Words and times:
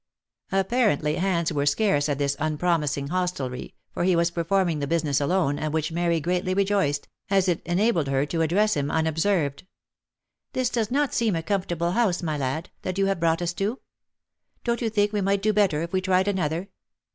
Apparently 0.51 1.17
hands 1.17 1.53
were 1.53 1.67
scarce 1.67 2.09
at 2.09 2.17
this 2.17 2.35
unpromising 2.39 3.09
hostelry, 3.09 3.75
for 3.91 4.03
he 4.03 4.15
was 4.15 4.31
performing 4.31 4.79
the 4.79 4.87
business 4.87 5.21
alone, 5.21 5.59
at 5.59 5.71
which 5.71 5.91
Mary 5.91 6.19
greatly 6.19 6.55
rejoiced, 6.55 7.07
as 7.29 7.47
it 7.47 7.61
enabled 7.67 8.07
her 8.07 8.25
to 8.25 8.41
address 8.41 8.75
him 8.75 8.89
un 8.89 9.05
observed." 9.05 9.67
This 10.53 10.71
does 10.71 10.89
not 10.89 11.13
seem 11.13 11.35
a 11.35 11.43
comfortable 11.43 11.91
house, 11.91 12.23
my 12.23 12.35
lad, 12.35 12.71
that 12.81 12.97
you 12.97 13.05
have 13.05 13.19
brought 13.19 13.43
us 13.43 13.53
to. 13.53 13.77
Don't 14.63 14.81
you 14.81 14.89
think 14.89 15.13
we 15.13 15.21
might 15.21 15.43
do 15.43 15.53
better 15.53 15.83
if 15.83 15.93
we 15.93 16.01
tried 16.01 16.27
another?" 16.27 16.69